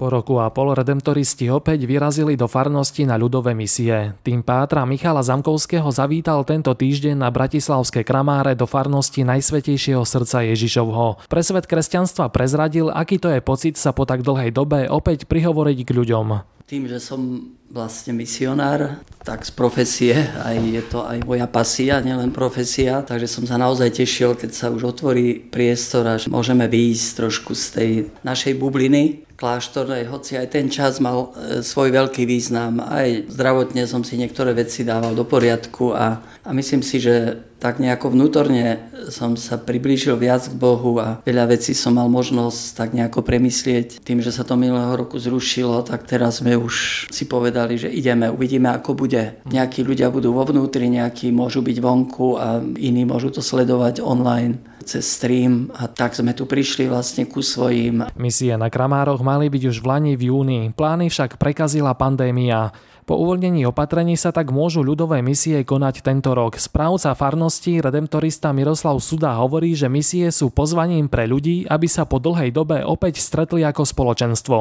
[0.00, 4.16] Po roku a pol redemptoristi opäť vyrazili do farnosti na ľudové misie.
[4.24, 11.20] Tým pátra Michala Zamkovského zavítal tento týždeň na Bratislavské kramáre do farnosti Najsvetejšieho srdca Ježišovho.
[11.28, 15.84] Pre svet kresťanstva prezradil, aký to je pocit sa po tak dlhej dobe opäť prihovoriť
[15.84, 16.26] k ľuďom.
[16.70, 22.30] Tým, že som vlastne misionár, tak z profesie, aj je to aj moja pasia, nielen
[22.30, 27.08] profesia, takže som sa naozaj tešil, keď sa už otvorí priestor a že môžeme výjsť
[27.18, 27.90] trošku z tej
[28.22, 32.78] našej bubliny, kláštornej, hoci aj ten čas mal e, svoj veľký význam.
[32.78, 37.80] Aj zdravotne som si niektoré veci dával do poriadku a, a myslím si, že tak
[37.80, 42.88] nejako vnútorne som sa priblížil viac k Bohu a veľa vecí som mal možnosť tak
[42.92, 44.04] nejako premyslieť.
[44.04, 48.28] Tým, že sa to minulého roku zrušilo, tak teraz sme už si povedali, že ideme,
[48.28, 49.40] uvidíme ako bude.
[49.48, 54.60] Nejakí ľudia budú vo vnútri, nejakí môžu byť vonku a iní môžu to sledovať online
[54.84, 58.10] cez stream a tak sme tu prišli vlastne ku svojím.
[58.16, 62.74] Misie na Kramároch mali byť už v Lani v júni, plány však prekazila pandémia.
[63.10, 66.54] Po uvoľnení opatrení sa tak môžu ľudové misie konať tento rok.
[66.62, 72.22] Správca farnosti redemptorista Miroslav Suda hovorí, že misie sú pozvaním pre ľudí, aby sa po
[72.22, 74.58] dlhej dobe opäť stretli ako spoločenstvo.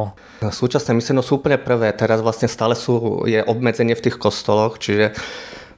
[0.50, 1.94] Súčasné misie no sú úplne prvé.
[1.94, 5.13] Teraz vlastne stále sú, je obmedzenie v tých kostoloch, čiže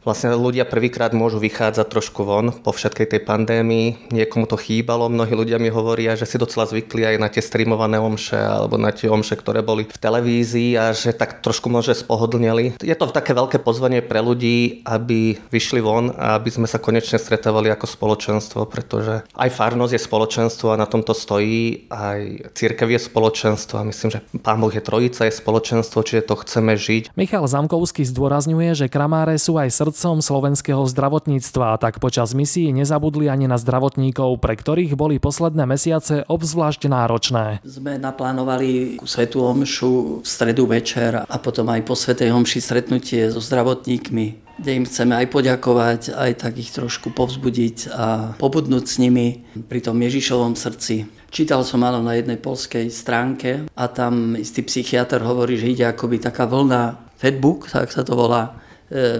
[0.01, 4.09] Vlastne ľudia prvýkrát môžu vychádzať trošku von po všetkej tej pandémii.
[4.09, 8.01] Niekomu to chýbalo, mnohí ľudia mi hovoria, že si docela zvykli aj na tie streamované
[8.01, 12.81] omše alebo na tie omše, ktoré boli v televízii a že tak trošku môže spohodlnili.
[12.81, 17.21] Je to také veľké pozvanie pre ľudí, aby vyšli von a aby sme sa konečne
[17.21, 23.05] stretávali ako spoločenstvo, pretože aj farnosť je spoločenstvo a na tomto stojí, aj církev je
[23.05, 27.13] spoločenstvo a myslím, že Pán Boh je trojica, je spoločenstvo, čiže to chceme žiť.
[27.13, 33.27] Michal Zamkovský zdôrazňuje, že kramáre sú aj srdce srdcom slovenského zdravotníctva, tak počas misií nezabudli
[33.27, 37.59] ani na zdravotníkov, pre ktorých boli posledné mesiace obzvlášť náročné.
[37.67, 43.43] Sme naplánovali Svetú omšu v stredu večer a potom aj po Svetej omši stretnutie so
[43.43, 49.41] zdravotníkmi kde im chceme aj poďakovať, aj tak ich trošku povzbudiť a pobudnúť s nimi
[49.65, 51.09] pri tom Ježišovom srdci.
[51.33, 56.21] Čítal som áno na jednej polskej stránke a tam istý psychiatr hovorí, že ide akoby
[56.21, 58.61] taká vlna Fedbook, tak sa to volá,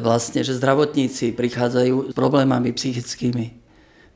[0.04, 3.56] vlastne, že zdravotníci prichádzajú s problémami psychickými.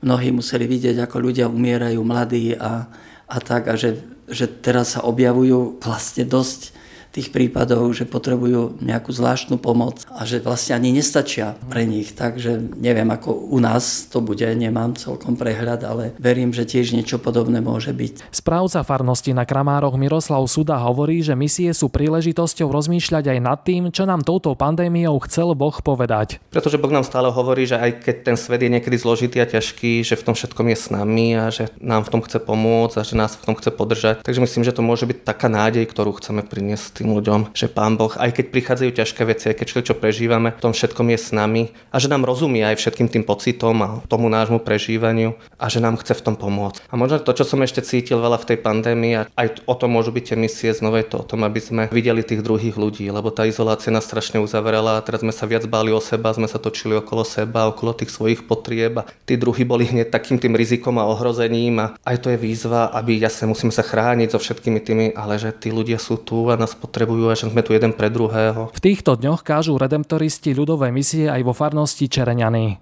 [0.04, 2.92] Mnohí museli vidieť, ako ľudia umierajú mladí a,
[3.26, 6.76] a tak, a že, že teraz sa objavujú vlastne dosť
[7.16, 12.12] tých prípadov, že potrebujú nejakú zvláštnu pomoc a že vlastne ani nestačia pre nich.
[12.12, 17.24] Takže neviem, ako u nás to bude, nemám celkom prehľad, ale verím, že tiež niečo
[17.24, 18.36] podobné môže byť.
[18.36, 23.96] Správca farnosti na Kramároch Miroslav Suda hovorí, že misie sú príležitosťou rozmýšľať aj nad tým,
[23.96, 26.44] čo nám touto pandémiou chcel Boh povedať.
[26.52, 30.04] Pretože Boh nám stále hovorí, že aj keď ten svet je niekedy zložitý a ťažký,
[30.04, 33.08] že v tom všetkom je s nami a že nám v tom chce pomôcť a
[33.08, 34.20] že nás v tom chce podržať.
[34.26, 38.02] Takže myslím, že to môže byť taká nádej, ktorú chceme priniesť tým ľuďom, že Pán
[38.02, 41.30] Boh, aj keď prichádzajú ťažké veci, aj keď čo prežívame, v tom všetkom je s
[41.30, 45.78] nami a že nám rozumie aj všetkým tým pocitom a tomu nášmu prežívaniu a že
[45.78, 46.90] nám chce v tom pomôcť.
[46.90, 49.94] A možno to, čo som ešte cítil veľa v tej pandémii, a aj o tom
[49.94, 53.30] môžu byť tie misie znova to o tom, aby sme videli tých druhých ľudí, lebo
[53.30, 56.58] tá izolácia nás strašne uzavrela a teraz sme sa viac báli o seba, sme sa
[56.58, 60.96] točili okolo seba, okolo tých svojich potrieb a tí druhí boli hneď takým tým rizikom
[60.98, 65.06] a ohrozením a aj to je výzva, aby jasne musíme sa chrániť so všetkými tými,
[65.14, 68.72] ale že tí ľudia sú tu a nás potrebujú že sme tu jeden pre druhého.
[68.72, 72.80] V týchto dňoch kážu redemptoristi ľudové misie aj vo farnosti Čereňany.